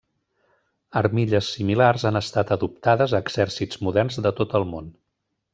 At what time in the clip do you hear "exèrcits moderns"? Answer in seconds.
3.27-4.21